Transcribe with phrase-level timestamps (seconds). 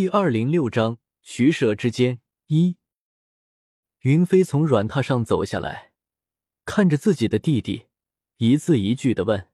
[0.00, 2.78] 第二零六章取舍之间一。
[3.98, 5.92] 云飞从软榻上走下来，
[6.64, 7.88] 看着自己的弟弟，
[8.38, 9.50] 一字一句的问：“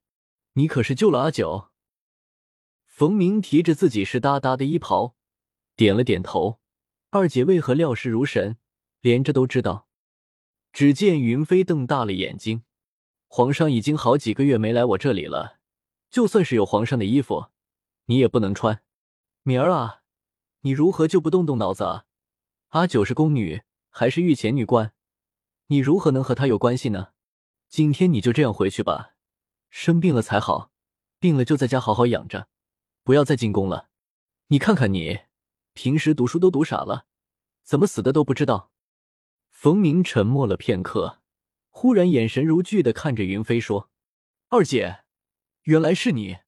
[0.55, 1.71] 你可是救了阿九？”
[2.87, 5.17] 冯明提着自己湿哒哒的衣袍，
[5.75, 6.61] 点了点头。
[7.11, 8.57] 二姐为何料事如神，
[9.01, 9.89] 连这都知道？
[10.73, 12.63] 只见云飞瞪大了眼睛
[13.27, 15.59] ：“皇上已经好几个月没来我这里了，
[16.09, 17.47] 就算是有皇上的衣服，
[18.05, 18.85] 你也不能穿。
[19.43, 20.03] 明儿啊！”
[20.67, 22.07] 你如何就不动动脑子啊？
[22.71, 24.93] 阿九是宫女，还是御前女官，
[25.69, 27.13] 你如何能和她有关系呢？
[27.69, 29.15] 今天你就这样回去吧，
[29.71, 30.73] 生病了才好，
[31.21, 32.49] 病了就在家好好养着，
[33.05, 33.91] 不要再进宫了。
[34.49, 35.21] 你看看你，
[35.73, 37.07] 平时读书都读傻了，
[37.63, 38.73] 怎么死的都不知道？
[39.53, 41.21] 冯明沉默了片刻，
[41.71, 43.89] 忽然眼神如炬的看着云飞说
[44.51, 45.05] ：“二姐，
[45.63, 46.39] 原来是你，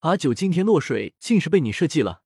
[0.00, 2.21] 阿九今天落水，竟是被你设计了。”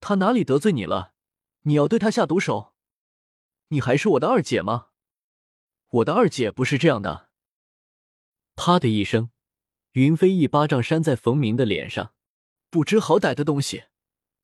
[0.00, 1.14] 他哪里得罪你了？
[1.62, 2.74] 你要对他下毒手？
[3.68, 4.88] 你还是我的二姐吗？
[5.88, 7.28] 我的二姐不是这样的。
[8.54, 9.30] 啪的一声，
[9.92, 12.14] 云飞一巴掌扇在冯明的脸上。
[12.70, 13.84] 不知好歹的东西，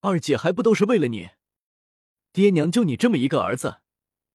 [0.00, 1.30] 二姐还不都是为了你？
[2.33, 3.80] 爹娘就你这么一个儿子，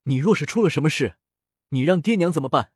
[0.04, 1.18] 你若是出了什么事，
[1.70, 2.72] 你让爹娘怎么办？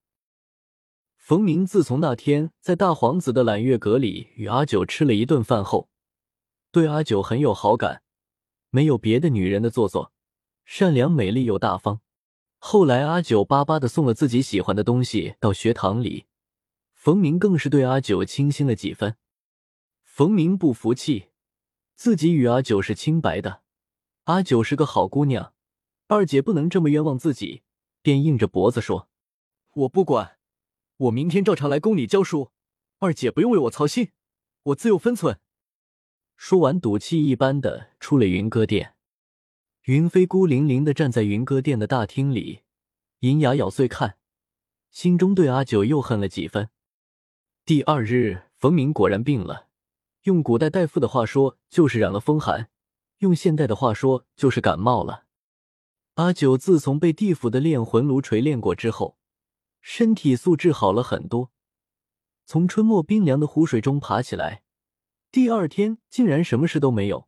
[1.16, 5.90] 冯明自从那天在大皇子的揽月阁里与阿九吃了一顿饭后，
[6.72, 8.03] 对阿九很有好感。
[8.76, 10.12] 没有别的女人的做作，
[10.66, 12.02] 善良、美丽又大方。
[12.58, 16.26] 后来阿九巴巴的送了自己喜欢的东西到学堂里，
[16.96, 19.16] 冯明更是对阿九倾心了几分。
[20.02, 21.28] 冯明不服气，
[21.94, 23.62] 自己与阿九是清白的，
[24.24, 25.54] 阿九是个好姑娘，
[26.08, 27.62] 二姐不能这么冤枉自己，
[28.02, 29.08] 便硬着脖子说
[29.86, 30.40] ：“我不管，
[30.98, 32.50] 我明天照常来宫里教书，
[32.98, 34.10] 二姐不用为我操心，
[34.64, 35.40] 我自有分寸。”
[36.36, 38.96] 说完，赌气一般的出了云歌殿。
[39.84, 42.62] 云飞孤零零的站在云歌殿的大厅里，
[43.20, 44.18] 银牙咬碎看，
[44.90, 46.70] 心中对阿九又恨了几分。
[47.66, 49.68] 第二日，冯明果然病了，
[50.24, 52.68] 用古代大夫的话说，就是染了风寒；
[53.20, 55.26] 用现代的话说，就是感冒了。
[56.16, 59.18] 阿九自从被地府的炼魂炉锤炼过之后，
[59.82, 61.52] 身体素质好了很多，
[62.46, 64.63] 从春末冰凉的湖水中爬起来。
[65.34, 67.28] 第二天竟然什么事都没有，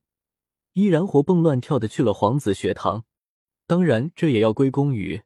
[0.73, 3.03] 依然活蹦乱跳的去了皇子学堂。
[3.65, 5.23] 当然，这也要归功于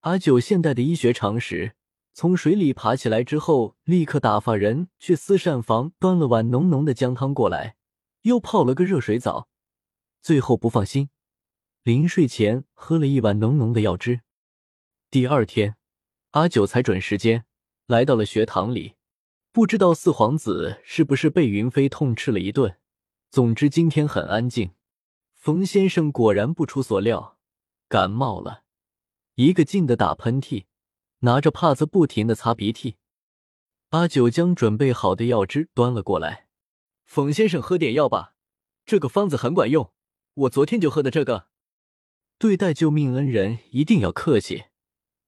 [0.00, 1.74] 阿九现代的医学常识。
[2.14, 7.76] 从水里爬起来之后，立刻打发人去私膳房端了碗浓浓的姜汤过来，
[8.22, 9.50] 又泡了个热水澡，
[10.22, 11.10] 最后不放心，
[11.82, 14.22] 临睡前喝了一碗浓浓的药汁。
[15.10, 15.76] 第二天，
[16.30, 17.44] 阿九才准时间
[17.86, 18.94] 来到了学堂里。
[19.58, 22.76] 不知道四皇子是不是被云飞痛斥了一顿。
[23.28, 24.70] 总之今天很安静。
[25.34, 27.36] 冯先生果然不出所料，
[27.88, 28.62] 感冒了，
[29.34, 30.66] 一个劲的打喷嚏，
[31.22, 32.98] 拿着帕子不停的擦鼻涕。
[33.88, 36.46] 阿九将准备好的药汁端了过来，
[37.04, 38.34] 冯先生喝点药吧，
[38.86, 39.90] 这个方子很管用，
[40.34, 41.48] 我昨天就喝的这个。
[42.38, 44.66] 对待救命恩人一定要客气，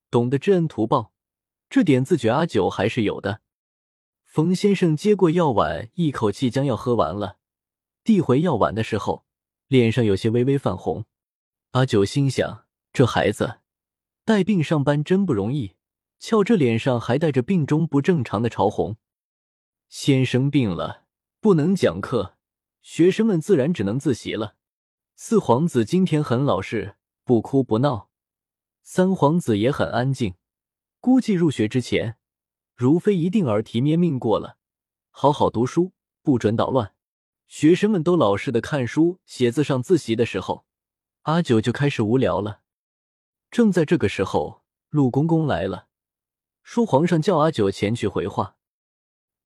[0.08, 1.12] 懂得知恩图报，
[1.68, 3.40] 这点自觉阿九还是有的。
[4.30, 7.38] 冯先生接过药碗，一口气将药喝完了，
[8.04, 9.24] 递回药碗的时候，
[9.66, 11.04] 脸上有些微微泛红。
[11.72, 13.58] 阿九心想：这孩子
[14.24, 15.74] 带病上班真不容易，
[16.20, 18.98] 瞧这脸上还带着病中不正常的潮红。
[19.88, 21.06] 先生病了，
[21.40, 22.36] 不能讲课，
[22.82, 24.54] 学生们自然只能自习了。
[25.16, 28.10] 四皇子今天很老实，不哭不闹；
[28.84, 30.36] 三皇子也很安静，
[31.00, 32.18] 估计入学之前。
[32.80, 34.56] 如非一定而提面命过了，
[35.10, 35.92] 好好读书，
[36.22, 36.94] 不准捣乱。
[37.46, 40.64] 学生们都老实的看书、写字、上自习的时候，
[41.24, 42.62] 阿九就开始无聊了。
[43.50, 45.88] 正在这个时候，陆公公来了，
[46.62, 48.56] 说皇上叫阿九前去回话。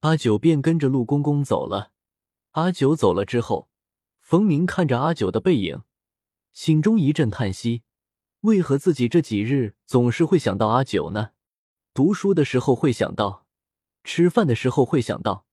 [0.03, 1.91] 阿九便跟着陆公公走了。
[2.53, 3.69] 阿九走了之后，
[4.21, 5.83] 冯明看着阿九的背影，
[6.53, 7.83] 心中一阵叹息：
[8.43, 11.31] 为何自己这几日总是会想到阿九呢？
[11.95, 13.47] 读书的时候会想到，
[14.03, 15.47] 吃饭的时候会想到，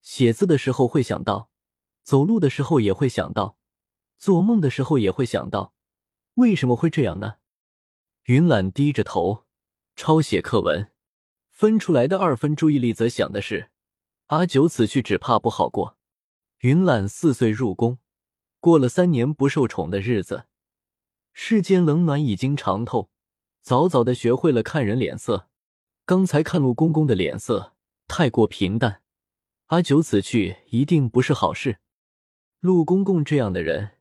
[0.00, 1.50] 写字的时候会想到，
[2.02, 3.58] 走路的时候也会想到，
[4.16, 5.74] 做梦的时候也会想到。
[6.36, 7.34] 为什么会这样呢？
[8.24, 9.44] 云懒低着头
[9.94, 10.90] 抄写课文，
[11.50, 13.70] 分出来的二分注意力则想的是
[14.28, 15.98] 阿九此去只怕不好过。
[16.60, 17.98] 云懒四岁入宫，
[18.58, 20.46] 过了三年不受宠的日子，
[21.34, 23.10] 世间冷暖已经尝透，
[23.60, 25.50] 早早的学会了看人脸色。
[26.06, 27.72] 刚才看陆公公的脸色
[28.06, 29.00] 太过平淡，
[29.68, 31.78] 阿九此去一定不是好事。
[32.60, 33.92] 陆公公这样的人，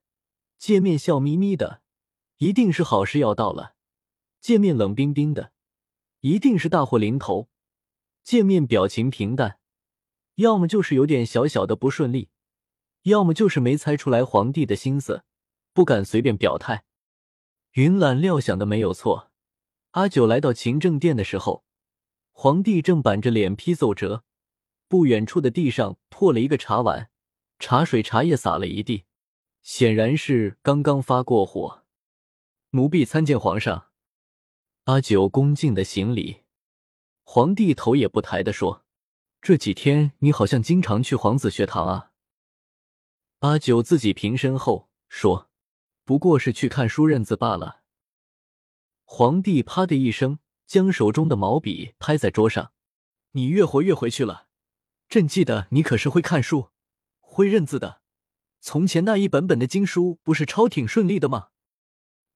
[0.57, 1.81] 见面笑眯眯的，
[2.39, 3.75] 一定是好事要到了；
[4.41, 5.53] 见面冷冰冰的，
[6.19, 7.47] 一定是大祸临头；
[8.21, 9.59] 见面表情平淡，
[10.35, 12.27] 要么就是有点小小的不顺利，
[13.03, 15.23] 要么就是没猜出来皇帝的心思，
[15.71, 16.83] 不敢随便表态。
[17.75, 19.31] 云懒料想的没有错，
[19.91, 21.63] 阿九来到勤政殿的时候，
[22.33, 24.25] 皇帝正板着脸批奏折，
[24.89, 27.09] 不远处的地上破了一个茶碗，
[27.57, 29.05] 茶水、茶叶洒了一地，
[29.61, 31.85] 显然是刚刚发过火。
[32.71, 33.87] 奴婢参见皇上。
[34.83, 36.41] 阿九恭敬的行礼，
[37.23, 38.83] 皇帝头也不抬的说
[39.41, 42.11] ：“这几天你好像经常去皇子学堂啊。”
[43.39, 45.49] 阿九自己平身后说。
[46.05, 47.83] 不过是去看书认字罢了。
[49.05, 50.39] 皇帝啪的一声，
[50.73, 52.71] 将手中的毛笔拍在桌上
[53.33, 54.47] ：“你越活越回去了。
[55.07, 56.69] 朕记得你可是会看书、
[57.19, 58.01] 会认字的。
[58.59, 61.49] 从前那一本本的经书不是抄挺顺利的吗？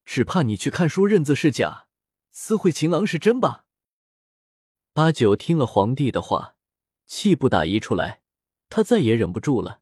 [0.06, 1.88] 只怕你去看书认字是假，
[2.30, 3.66] 私会情郎是真吧？”
[4.94, 6.57] 八九听了皇帝的话，
[7.07, 8.22] 气不打一处来，
[8.69, 9.81] 他再也忍不住了。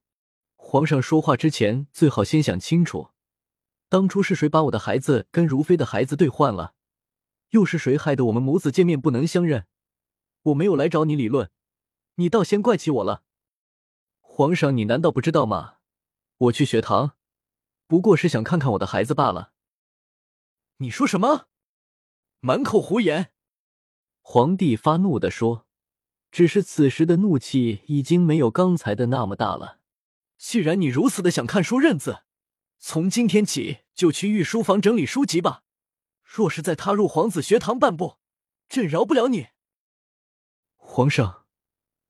[0.56, 3.10] 皇上说话之前，最好先想清楚。
[3.90, 6.75] 当初是谁把我的孩子跟如妃的孩子兑换了？
[7.50, 9.66] 又是谁害得我们母子见面不能相认？
[10.44, 11.50] 我没有来找你理论，
[12.16, 13.24] 你倒先怪起我了。
[14.22, 15.76] 皇上，你难道不知道吗？
[16.38, 17.16] 我去学堂，
[17.88, 19.54] 不过是想看看我的孩子罢了。
[20.78, 21.48] 你说什么？
[22.42, 23.32] 满口胡言！
[24.22, 25.66] 皇帝发怒的说，
[26.32, 29.80] 只是此时的怒气已经没有刚才的那么大了。
[30.38, 32.24] 既然你如此的想看书认字。
[32.78, 35.64] 从今天起，就去御书房整理书籍吧。
[36.26, 38.18] 若是再踏入皇子学堂半步，
[38.68, 39.50] 朕饶不了你。
[40.76, 41.46] 皇上，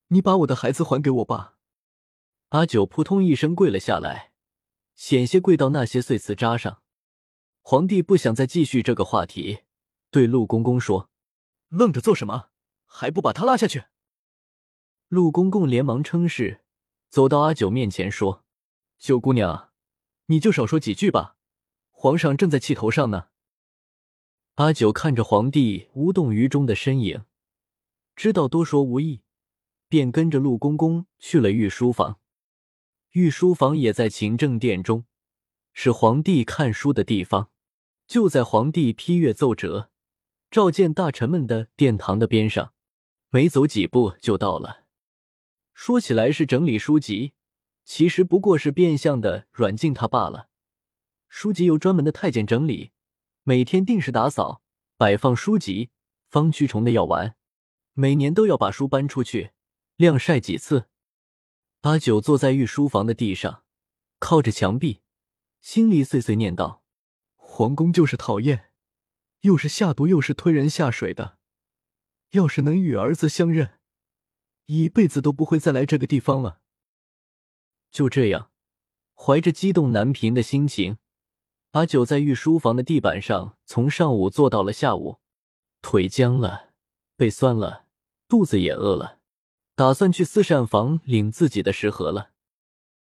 [0.07, 1.57] 你把我的孩子还给我吧！
[2.49, 4.31] 阿九扑通一声跪了下来，
[4.95, 6.81] 险些跪到那些碎瓷渣上。
[7.61, 9.63] 皇帝不想再继续这个话题，
[10.09, 11.09] 对陆公公说
[11.69, 12.49] ：“愣着做什么？
[12.85, 13.85] 还不把他拉下去！”
[15.09, 16.63] 陆公公连忙称是，
[17.09, 18.45] 走到阿九面前说
[18.97, 19.71] ：“九姑娘。”
[20.27, 21.37] 你就少说几句吧，
[21.91, 23.27] 皇上正在气头上呢。
[24.55, 27.25] 阿九看着皇帝无动于衷的身影，
[28.15, 29.21] 知道多说无益，
[29.89, 32.21] 便跟着陆公公去了御书房。
[33.11, 35.03] 御书房也在勤政殿中，
[35.73, 37.49] 是皇帝看书的地方。
[38.07, 39.89] 就在皇帝批阅奏折、
[40.49, 42.73] 召见大臣们的殿堂的边上，
[43.31, 44.85] 没走几步就到了。
[45.73, 47.33] 说起来是整理书籍。
[47.83, 50.47] 其实不过是变相的软禁他罢了。
[51.27, 52.91] 书籍由专门的太监整理，
[53.47, 54.63] 每天定时打扫，
[54.97, 55.91] 摆放书籍、
[56.31, 57.35] 方驱虫的药丸。
[57.93, 59.51] 每年都要把书搬出去
[59.97, 60.89] 晾晒几次。
[61.81, 63.63] 阿九坐在御书房的地上，
[64.17, 65.03] 靠着墙壁，
[65.61, 66.83] 心里碎碎念道
[67.37, 68.71] ：“皇宫就是讨厌，
[69.41, 71.37] 又是下毒又是推人下水的。
[72.31, 73.79] 要是能与儿子相认，
[74.65, 76.61] 一辈子都不会再来这个地方了。”
[77.91, 78.49] 就这样，
[79.13, 80.97] 怀着激动难平的心情，
[81.75, 85.17] 把酒在御书房的地板上从上午坐到了下午，
[85.81, 86.69] 腿僵了，
[87.17, 87.83] 背酸了，
[88.29, 89.17] 肚子也饿了，
[89.75, 92.29] 打算去四膳房领自己的食盒了。